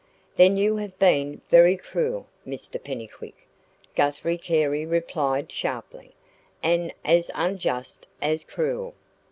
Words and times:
"Then 0.35 0.57
you 0.57 0.77
have 0.77 0.97
been 0.97 1.41
very 1.49 1.77
cruel, 1.77 2.25
Mr 2.43 2.83
Pennycuick," 2.83 3.35
Guthrie 3.95 4.39
Carey 4.39 4.83
replied 4.83 5.51
sharply 5.51 6.15
"and 6.63 6.91
as 7.05 7.29
unjust 7.35 8.07
as 8.19 8.43
cruel. 8.43 8.95